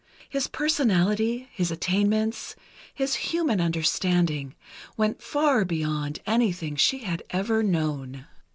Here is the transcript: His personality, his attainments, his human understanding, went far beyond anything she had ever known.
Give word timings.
His 0.27 0.47
personality, 0.47 1.47
his 1.51 1.69
attainments, 1.69 2.55
his 2.91 3.13
human 3.29 3.61
understanding, 3.61 4.55
went 4.97 5.21
far 5.21 5.63
beyond 5.63 6.21
anything 6.25 6.75
she 6.75 7.03
had 7.03 7.21
ever 7.29 7.61
known. 7.61 8.25